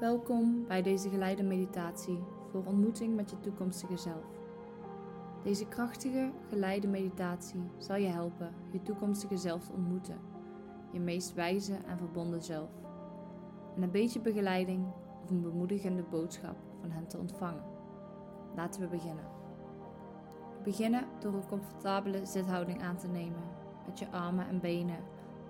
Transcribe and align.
Welkom 0.00 0.66
bij 0.66 0.82
deze 0.82 1.08
geleide 1.08 1.42
meditatie 1.42 2.18
voor 2.50 2.64
ontmoeting 2.64 3.16
met 3.16 3.30
je 3.30 3.40
toekomstige 3.40 3.96
zelf. 3.96 4.24
Deze 5.42 5.66
krachtige 5.66 6.30
geleide 6.48 6.86
meditatie 6.86 7.60
zal 7.78 7.96
je 7.96 8.06
helpen 8.06 8.54
je 8.70 8.82
toekomstige 8.82 9.36
zelf 9.36 9.64
te 9.64 9.72
ontmoeten, 9.72 10.18
je 10.92 11.00
meest 11.00 11.34
wijze 11.34 11.74
en 11.86 11.98
verbonden 11.98 12.42
zelf. 12.42 12.70
En 13.76 13.82
een 13.82 13.90
beetje 13.90 14.20
begeleiding 14.20 14.86
of 15.22 15.30
een 15.30 15.40
bemoedigende 15.40 16.02
boodschap 16.02 16.56
van 16.80 16.90
hen 16.90 17.06
te 17.06 17.18
ontvangen. 17.18 17.64
Laten 18.56 18.80
we 18.80 18.86
beginnen. 18.86 19.28
We 20.56 20.62
beginnen 20.64 21.04
door 21.18 21.34
een 21.34 21.48
comfortabele 21.48 22.26
zithouding 22.26 22.82
aan 22.82 22.96
te 22.96 23.08
nemen, 23.08 23.44
met 23.86 23.98
je 23.98 24.10
armen 24.10 24.48
en 24.48 24.60
benen 24.60 24.98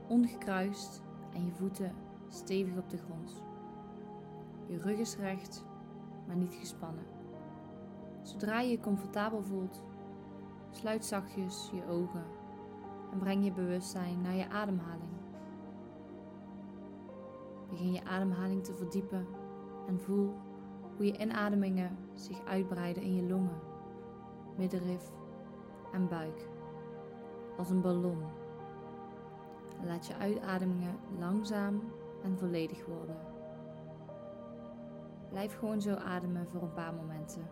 ongekruist 0.08 1.02
en 1.34 1.44
je 1.44 1.52
voeten 1.52 1.92
stevig 2.28 2.76
op 2.76 2.90
de 2.90 2.98
grond. 2.98 3.49
Je 4.70 4.78
rug 4.78 4.98
is 4.98 5.16
recht, 5.16 5.64
maar 6.26 6.36
niet 6.36 6.54
gespannen. 6.54 7.04
Zodra 8.22 8.60
je 8.60 8.70
je 8.70 8.80
comfortabel 8.80 9.42
voelt, 9.42 9.82
sluit 10.70 11.04
zachtjes 11.04 11.70
je 11.72 11.86
ogen 11.86 12.24
en 13.12 13.18
breng 13.18 13.44
je 13.44 13.52
bewustzijn 13.52 14.20
naar 14.20 14.34
je 14.34 14.48
ademhaling. 14.48 15.10
Begin 17.68 17.92
je 17.92 18.04
ademhaling 18.04 18.64
te 18.64 18.74
verdiepen 18.74 19.26
en 19.86 20.00
voel 20.00 20.34
hoe 20.96 21.06
je 21.06 21.18
inademingen 21.18 21.96
zich 22.14 22.44
uitbreiden 22.44 23.02
in 23.02 23.14
je 23.14 23.22
longen, 23.22 23.60
middenrif 24.56 25.12
en 25.92 26.08
buik, 26.08 26.48
als 27.56 27.70
een 27.70 27.80
ballon. 27.80 28.22
laat 29.84 30.06
je 30.06 30.16
uitademingen 30.16 30.96
langzaam 31.18 31.80
en 32.22 32.38
volledig 32.38 32.86
worden. 32.86 33.29
Blijf 35.30 35.58
gewoon 35.58 35.80
zo 35.80 35.94
ademen 35.94 36.48
voor 36.48 36.62
een 36.62 36.72
paar 36.72 36.94
momenten. 36.94 37.48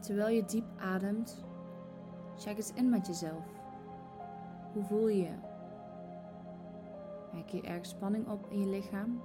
Terwijl 0.00 0.34
je 0.34 0.44
diep 0.44 0.64
ademt, 0.78 1.44
check 2.36 2.56
eens 2.56 2.72
in 2.72 2.90
met 2.90 3.06
jezelf. 3.06 3.44
Hoe 4.72 4.82
voel 4.82 5.08
je 5.08 5.22
je? 5.22 5.34
Merk 7.32 7.48
je 7.48 7.62
erg 7.62 7.86
spanning 7.86 8.28
op 8.28 8.46
in 8.50 8.60
je 8.60 8.66
lichaam? 8.66 9.20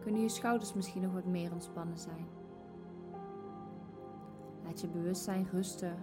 Kunnen 0.00 0.20
je 0.20 0.28
schouders 0.28 0.74
misschien 0.74 1.02
nog 1.02 1.12
wat 1.12 1.24
meer 1.24 1.52
ontspannen 1.52 1.98
zijn? 1.98 2.26
Laat 4.64 4.80
je 4.80 4.88
bewustzijn 4.88 5.48
rusten 5.52 5.96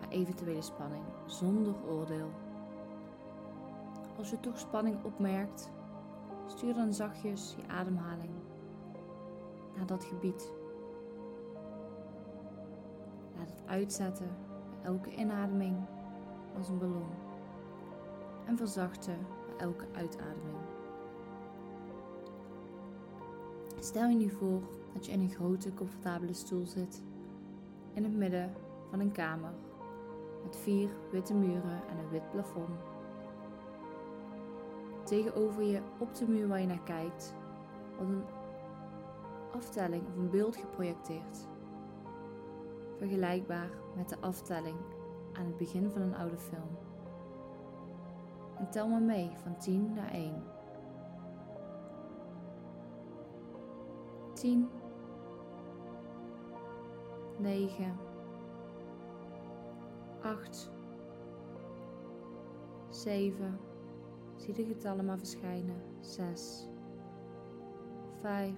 bij 0.00 0.08
eventuele 0.08 0.62
spanning 0.62 1.04
zonder 1.26 1.74
oordeel. 1.88 2.30
Als 4.18 4.30
je 4.30 4.40
toch 4.40 4.58
spanning 4.58 5.04
opmerkt, 5.04 5.70
stuur 6.46 6.74
dan 6.74 6.94
zachtjes 6.94 7.54
je 7.56 7.72
ademhaling 7.72 8.32
naar 9.76 9.86
dat 9.86 10.04
gebied. 10.04 10.52
Laat 13.36 13.50
het 13.50 13.62
uitzetten 13.66 14.30
bij 14.70 14.90
elke 14.90 15.14
inademing 15.14 15.76
als 16.56 16.68
een 16.68 16.78
ballon 16.78 17.10
en 18.46 18.56
verzachten 18.56 19.18
bij 19.46 19.66
elke 19.66 19.86
uitademing. 19.92 20.58
Stel 23.78 24.08
je 24.08 24.16
nu 24.16 24.30
voor 24.30 24.62
dat 24.92 25.06
je 25.06 25.12
in 25.12 25.20
een 25.20 25.30
grote, 25.30 25.74
comfortabele 25.74 26.32
stoel 26.32 26.66
zit 26.66 27.02
in 27.92 28.02
het 28.02 28.16
midden 28.16 28.52
van 28.90 29.00
een 29.00 29.12
kamer 29.12 29.52
met 30.44 30.56
vier 30.56 30.88
witte 31.10 31.34
muren 31.34 31.88
en 31.88 31.98
een 31.98 32.08
wit 32.10 32.30
plafond. 32.30 32.91
Tegenover 35.12 35.62
je 35.62 35.80
op 35.98 36.14
de 36.14 36.28
muur 36.28 36.48
waar 36.48 36.60
je 36.60 36.66
naar 36.66 36.82
kijkt, 36.82 37.34
wordt 37.96 38.12
een 38.12 38.24
aftelling 39.54 40.06
of 40.06 40.16
een 40.16 40.30
beeld 40.30 40.56
geprojecteerd. 40.56 41.48
Vergelijkbaar 42.96 43.70
met 43.96 44.08
de 44.08 44.16
aftelling 44.20 44.76
aan 45.32 45.46
het 45.46 45.56
begin 45.56 45.90
van 45.90 46.02
een 46.02 46.14
oude 46.14 46.38
film. 46.38 46.78
En 48.58 48.70
tel 48.70 48.88
maar 48.88 49.00
mee 49.00 49.30
van 49.42 49.56
10 49.56 49.92
naar 49.94 50.10
1. 50.10 50.44
10 54.34 54.68
9 57.38 57.98
8 60.22 60.70
7 62.88 63.71
Zie 64.42 64.54
de 64.54 64.64
getallen 64.64 65.04
maar 65.04 65.18
verschijnen. 65.18 65.76
6 66.00 66.68
5 68.20 68.22
Bij 68.22 68.54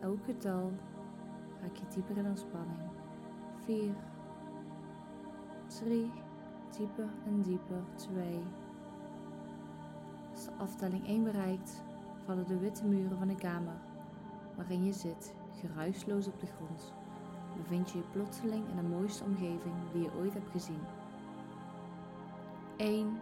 elk 0.00 0.24
getal 0.24 0.72
raak 1.60 1.76
je 1.76 1.86
dieper 1.94 2.16
in 2.16 2.26
ontspanning. 2.26 2.78
4 3.64 3.94
3 5.66 6.10
Dieper 6.78 7.08
en 7.26 7.42
dieper. 7.42 7.82
2 7.94 8.42
Als 10.30 10.44
de 10.44 10.52
aftelling 10.58 11.06
1 11.06 11.24
bereikt, 11.24 11.82
vallen 12.24 12.46
de 12.46 12.58
witte 12.58 12.84
muren 12.84 13.18
van 13.18 13.28
de 13.28 13.34
kamer 13.34 13.80
waarin 14.56 14.84
je 14.84 14.92
zit 14.92 15.34
geruisloos 15.60 16.26
op 16.26 16.40
de 16.40 16.46
grond. 16.46 16.92
Bevind 17.56 17.90
je 17.90 17.98
je 17.98 18.04
plotseling 18.12 18.68
in 18.68 18.76
de 18.76 18.82
mooiste 18.82 19.24
omgeving 19.24 19.74
die 19.92 20.02
je 20.02 20.14
ooit 20.18 20.32
hebt 20.32 20.50
gezien. 20.50 20.80
1. 22.76 23.20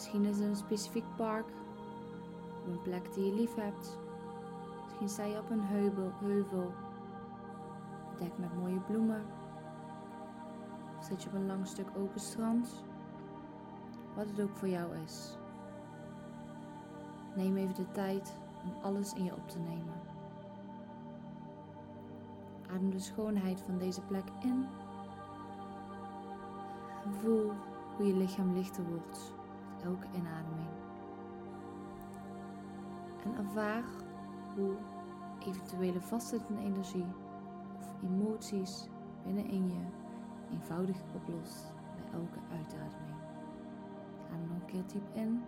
Misschien 0.00 0.24
is 0.24 0.38
het 0.38 0.46
een 0.46 0.56
specifiek 0.56 1.04
park, 1.16 1.46
of 2.60 2.66
een 2.66 2.82
plek 2.82 3.14
die 3.14 3.24
je 3.24 3.34
lief 3.34 3.54
hebt. 3.54 3.98
Misschien 4.84 5.08
sta 5.08 5.24
je 5.24 5.38
op 5.38 5.50
een 5.50 5.60
heuvel, 5.60 6.12
heuvel 6.20 6.72
bedekt 8.12 8.38
met 8.38 8.56
mooie 8.56 8.80
bloemen. 8.80 9.24
Of 10.98 11.04
zit 11.04 11.22
je 11.22 11.28
op 11.28 11.34
een 11.34 11.46
lang 11.46 11.66
stuk 11.66 11.86
open 11.96 12.20
strand. 12.20 12.84
Wat 14.16 14.26
het 14.28 14.40
ook 14.40 14.56
voor 14.56 14.68
jou 14.68 14.96
is. 15.04 15.38
Neem 17.34 17.56
even 17.56 17.74
de 17.74 17.90
tijd 17.90 18.38
om 18.64 18.82
alles 18.82 19.12
in 19.12 19.24
je 19.24 19.32
op 19.32 19.48
te 19.48 19.58
nemen. 19.58 20.00
Adem 22.70 22.90
de 22.90 22.98
schoonheid 22.98 23.60
van 23.60 23.78
deze 23.78 24.00
plek 24.00 24.28
in. 24.42 24.66
Voel 27.20 27.52
hoe 27.96 28.06
je 28.06 28.14
lichaam 28.14 28.54
lichter 28.54 28.84
wordt 28.84 29.38
elke 29.84 30.06
inademing. 30.12 30.68
En 33.24 33.36
ervaar 33.36 33.84
hoe 34.54 34.76
eventuele 35.46 36.00
vastzittende 36.00 36.62
energie 36.62 37.06
of 37.78 38.02
emoties 38.02 38.88
binnenin 39.24 39.68
je 39.70 39.84
eenvoudig 40.52 40.96
oplost 41.14 41.72
bij 41.96 42.20
elke 42.20 42.38
uitademing. 42.50 43.18
Adem 44.32 44.48
nog 44.48 44.56
een 44.60 44.66
keer 44.66 44.82
diep 44.86 45.14
in. 45.14 45.42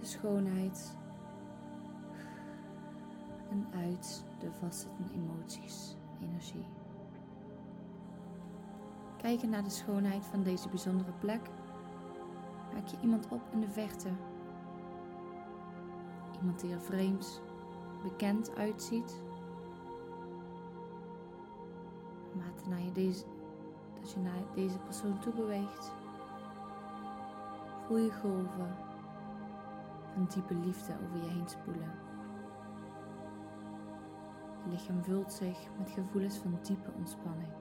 De 0.00 0.06
schoonheid 0.06 0.96
en 3.50 3.66
uit 3.80 4.24
de 4.38 4.52
vastzittende 4.60 5.12
emoties, 5.14 5.96
energie. 6.22 6.66
Kijken 9.16 9.50
naar 9.50 9.62
de 9.64 9.70
schoonheid 9.70 10.24
van 10.24 10.42
deze 10.42 10.68
bijzondere 10.68 11.12
plek, 11.18 11.40
maak 12.74 12.86
je 12.86 12.96
iemand 13.00 13.28
op 13.28 13.40
in 13.52 13.60
de 13.60 13.68
verte. 13.68 14.08
Iemand 16.40 16.60
die 16.60 16.72
er 16.72 16.80
vreemd, 16.80 17.42
bekend 18.02 18.56
uitziet. 18.56 19.22
Naarmate 22.32 22.84
je 22.84 22.92
deze, 22.92 23.24
dat 24.00 24.12
je 24.12 24.20
naar 24.20 24.42
deze 24.54 24.78
persoon 24.78 25.18
toe 25.18 25.32
beweegt, 25.32 25.92
voel 27.86 27.96
je 27.96 28.12
golven 28.12 28.76
van 30.14 30.26
diepe 30.34 30.54
liefde 30.54 30.92
over 31.04 31.24
je 31.24 31.30
heen 31.30 31.48
spoelen. 31.48 31.92
Je 34.64 34.70
lichaam 34.70 35.04
vult 35.04 35.32
zich 35.32 35.58
met 35.78 35.90
gevoelens 35.90 36.36
van 36.36 36.58
diepe 36.62 36.90
ontspanning, 36.96 37.52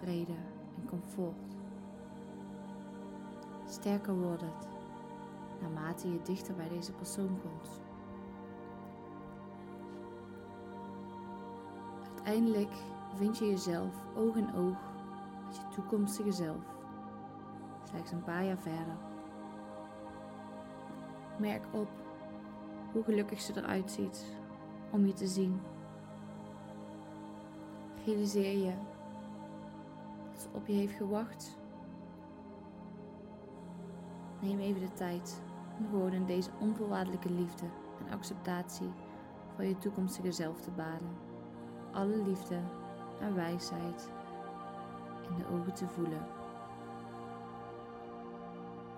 vrede 0.00 0.36
en 0.76 0.86
comfort. 0.86 1.55
Sterker 3.68 4.14
wordt 4.14 4.42
het 4.42 4.68
naarmate 5.60 6.12
je 6.12 6.22
dichter 6.22 6.54
bij 6.54 6.68
deze 6.68 6.92
persoon 6.92 7.40
komt. 7.42 7.80
Uiteindelijk 12.14 12.72
vind 13.14 13.38
je 13.38 13.46
jezelf 13.46 13.94
oog 14.16 14.36
in 14.36 14.54
oog 14.54 14.76
met 15.46 15.56
je 15.56 15.62
toekomstige 15.74 16.32
zelf, 16.32 16.64
slechts 17.88 18.12
een 18.12 18.24
paar 18.24 18.44
jaar 18.44 18.58
verder. 18.58 18.96
Merk 21.38 21.64
op 21.70 21.88
hoe 22.92 23.02
gelukkig 23.02 23.40
ze 23.40 23.52
eruit 23.56 23.90
ziet 23.90 24.24
om 24.90 25.06
je 25.06 25.12
te 25.12 25.26
zien 25.26 25.60
realiseer 28.06 28.58
je 28.58 28.72
dat 30.32 30.40
ze 30.42 30.48
op 30.52 30.66
je 30.66 30.72
heeft 30.72 30.96
gewacht. 30.96 31.56
Neem 34.46 34.60
even 34.60 34.80
de 34.80 34.92
tijd 34.92 35.42
om 35.78 35.86
gewoon 35.88 36.12
in 36.12 36.24
deze 36.24 36.50
onvoorwaardelijke 36.60 37.30
liefde 37.30 37.64
en 38.04 38.12
acceptatie 38.12 38.90
van 39.54 39.68
je 39.68 39.78
toekomstige 39.78 40.32
zelf 40.32 40.60
te 40.60 40.70
baden. 40.70 41.08
Alle 41.92 42.22
liefde 42.22 42.60
en 43.20 43.34
wijsheid 43.34 44.10
in 45.28 45.36
de 45.36 45.46
ogen 45.46 45.74
te 45.74 45.88
voelen. 45.88 46.26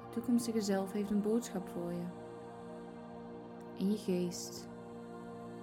Je 0.00 0.08
toekomstige 0.08 0.60
zelf 0.60 0.92
heeft 0.92 1.10
een 1.10 1.22
boodschap 1.22 1.68
voor 1.68 1.92
je. 1.92 2.06
In 3.74 3.90
je 3.90 3.98
geest. 3.98 4.68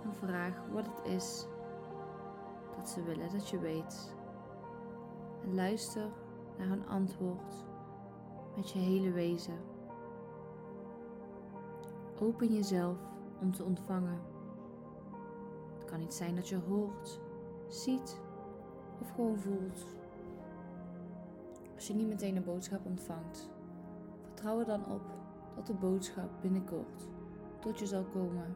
En 0.04 0.14
vraag 0.14 0.64
wat 0.72 0.86
het 0.86 1.14
is 1.14 1.46
dat 2.76 2.90
ze 2.90 3.04
willen 3.04 3.32
dat 3.32 3.50
je 3.50 3.60
weet. 3.60 4.16
En 5.44 5.56
luister 5.56 6.10
naar 6.58 6.68
hun 6.68 6.88
antwoord 6.88 7.66
met 8.56 8.72
je 8.72 8.80
hele 8.80 9.12
wezen. 9.12 9.74
Open 12.20 12.54
jezelf 12.54 12.98
om 13.42 13.52
te 13.52 13.64
ontvangen. 13.64 14.20
Het 15.74 15.86
kan 15.86 16.00
niet 16.00 16.14
zijn 16.14 16.36
dat 16.36 16.48
je 16.48 16.60
hoort, 16.68 17.20
ziet 17.68 18.20
of 19.02 19.10
gewoon 19.10 19.38
voelt. 19.38 19.86
Als 21.76 21.88
je 21.88 21.94
niet 21.94 22.08
meteen 22.08 22.36
een 22.36 22.44
boodschap 22.44 22.86
ontvangt, 22.86 23.50
vertrouw 24.22 24.60
er 24.60 24.66
dan 24.66 24.86
op 24.86 25.02
dat 25.56 25.68
de 25.68 25.74
boodschap 25.74 26.30
binnenkort 26.42 27.08
tot 27.60 27.80
je 27.80 27.86
zal 27.86 28.04
komen. 28.04 28.56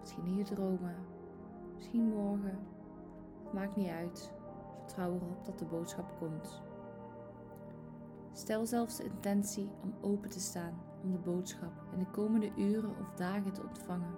Misschien 0.00 0.26
in 0.26 0.36
je 0.36 0.44
dromen, 0.44 0.96
misschien 1.76 2.08
morgen. 2.08 2.58
Het 3.44 3.52
maakt 3.52 3.76
niet 3.76 3.88
uit. 3.88 4.32
Vertrouw 4.78 5.14
erop 5.14 5.44
dat 5.44 5.58
de 5.58 5.64
boodschap 5.64 6.14
komt. 6.18 6.62
Stel 8.32 8.66
zelfs 8.66 8.96
de 8.96 9.04
intentie 9.04 9.68
om 9.82 9.94
open 10.00 10.30
te 10.30 10.40
staan 10.40 10.74
om 11.04 11.12
de 11.12 11.18
boodschap 11.18 11.72
in 11.92 11.98
de 11.98 12.10
komende 12.10 12.50
uren 12.56 12.90
of 13.00 13.14
dagen 13.14 13.52
te 13.52 13.62
ontvangen. 13.62 14.14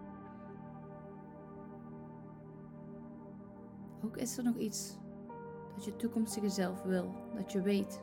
Ook 4.05 4.17
is 4.17 4.38
er 4.38 4.44
nog 4.44 4.56
iets 4.56 4.99
dat 5.75 5.85
je 5.85 5.97
toekomstige 5.97 6.49
zelf 6.49 6.83
wil, 6.83 7.15
dat 7.35 7.53
je 7.53 7.61
weet. 7.62 8.00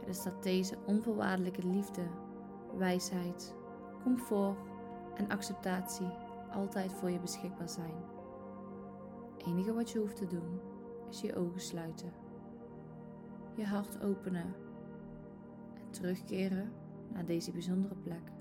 Het 0.00 0.08
is 0.08 0.22
dat 0.22 0.42
deze 0.42 0.76
onvoorwaardelijke 0.86 1.66
liefde, 1.66 2.02
wijsheid, 2.76 3.54
comfort 4.02 4.58
en 5.14 5.28
acceptatie 5.28 6.10
altijd 6.52 6.92
voor 6.92 7.10
je 7.10 7.20
beschikbaar 7.20 7.68
zijn. 7.68 7.94
Het 9.36 9.46
enige 9.46 9.72
wat 9.72 9.90
je 9.90 9.98
hoeft 9.98 10.16
te 10.16 10.26
doen 10.26 10.60
is 11.10 11.20
je 11.20 11.36
ogen 11.36 11.60
sluiten 11.60 12.26
je 13.56 13.66
hart 13.66 14.02
openen 14.02 14.42
en 14.42 14.54
terugkeren 15.96 16.72
naar 17.12 17.26
deze 17.26 17.52
bijzondere 17.52 17.94
plek. 17.94 18.32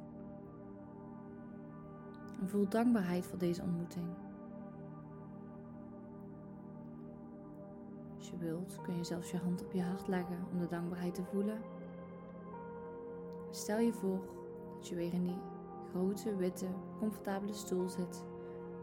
En 2.42 2.50
voel 2.50 2.70
dankbaarheid 2.70 3.26
voor 3.26 3.38
deze 3.38 3.62
ontmoeting. 3.62 4.06
Als 8.18 8.30
je 8.30 8.38
wilt, 8.38 8.80
kun 8.82 8.98
je 8.98 9.04
zelfs 9.04 9.32
je 9.32 9.38
hand 9.38 9.64
op 9.64 9.72
je 9.72 9.82
hart 9.82 10.08
leggen 10.08 10.38
om 10.52 10.60
de 10.60 10.68
dankbaarheid 10.68 11.16
te 11.16 11.24
voelen. 11.24 11.62
Stel 13.52 13.80
je 13.80 13.94
voor 13.94 14.20
dat 14.76 14.88
je 14.88 14.96
weer 14.96 15.14
in 15.14 15.24
die 15.24 15.42
grote, 15.90 16.36
witte, 16.36 16.68
comfortabele 17.00 17.54
stoel 17.54 17.90
zit 17.90 18.26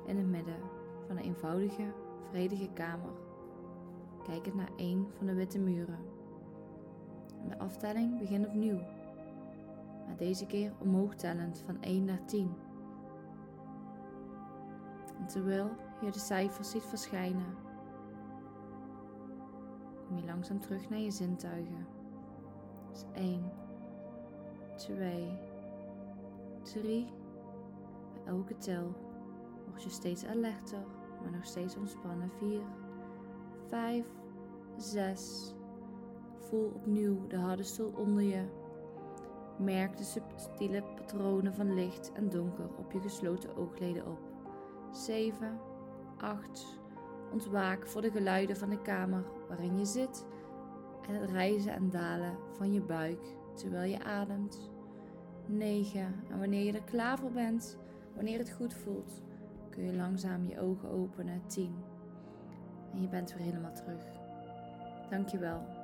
in 0.06 0.16
het 0.16 0.26
midden 0.26 0.60
van 1.06 1.16
een 1.16 1.22
eenvoudige, 1.22 1.92
vredige 2.30 2.68
kamer, 2.72 3.12
kijkend 4.22 4.54
naar 4.54 4.70
een 4.76 5.06
van 5.16 5.26
de 5.26 5.34
witte 5.34 5.58
muren. 5.58 6.11
De 7.48 7.58
aftelling 7.58 8.18
begint 8.18 8.46
opnieuw, 8.46 8.80
maar 10.06 10.16
deze 10.16 10.46
keer 10.46 10.72
omhoog 10.78 11.14
tellend 11.14 11.62
van 11.66 11.82
1 11.82 12.04
naar 12.04 12.24
10. 12.24 12.54
En 15.18 15.26
terwijl 15.26 15.70
je 16.00 16.10
de 16.10 16.18
cijfers 16.18 16.70
ziet 16.70 16.84
verschijnen, 16.84 17.54
kom 20.06 20.16
je 20.16 20.24
langzaam 20.24 20.60
terug 20.60 20.88
naar 20.88 20.98
je 20.98 21.10
zintuigen. 21.10 21.86
Dus 22.90 23.04
1, 23.12 23.52
2, 24.76 25.38
3. 26.62 27.06
Bij 28.12 28.32
elke 28.32 28.56
tel 28.56 28.94
word 29.68 29.82
je 29.82 29.90
steeds 29.90 30.26
alerter, 30.26 30.84
maar 31.22 31.30
nog 31.30 31.44
steeds 31.44 31.76
ontspannen. 31.76 32.30
4, 32.38 32.60
5, 33.68 34.06
6, 34.76 35.54
Voel 36.48 36.72
opnieuw 36.74 37.26
de 37.26 37.36
harde 37.36 37.62
stoel 37.62 37.92
onder 37.96 38.22
je. 38.22 38.42
Merk 39.58 39.96
de 39.96 40.04
subtiele 40.04 40.82
patronen 40.96 41.54
van 41.54 41.74
licht 41.74 42.12
en 42.12 42.28
donker 42.28 42.68
op 42.78 42.92
je 42.92 43.00
gesloten 43.00 43.56
oogleden 43.56 44.06
op. 44.06 44.18
7, 44.90 45.58
8. 46.16 46.80
Ontwaak 47.32 47.86
voor 47.86 48.02
de 48.02 48.10
geluiden 48.10 48.56
van 48.56 48.70
de 48.70 48.82
kamer 48.82 49.24
waarin 49.48 49.78
je 49.78 49.84
zit 49.84 50.26
en 51.08 51.14
het 51.14 51.30
rijzen 51.30 51.72
en 51.72 51.90
dalen 51.90 52.36
van 52.56 52.72
je 52.72 52.80
buik 52.80 53.36
terwijl 53.54 53.90
je 53.90 54.04
ademt. 54.04 54.70
9. 55.46 56.00
En 56.30 56.38
wanneer 56.38 56.64
je 56.64 56.72
er 56.72 56.82
klaar 56.82 57.18
voor 57.18 57.32
bent, 57.32 57.78
wanneer 58.14 58.38
het 58.38 58.50
goed 58.50 58.74
voelt, 58.74 59.22
kun 59.70 59.84
je 59.84 59.94
langzaam 59.94 60.44
je 60.44 60.60
ogen 60.60 60.90
openen. 60.90 61.42
10. 61.46 61.74
En 62.92 63.00
je 63.00 63.08
bent 63.08 63.34
weer 63.34 63.44
helemaal 63.44 63.74
terug. 63.74 64.04
Dankjewel 65.10 65.81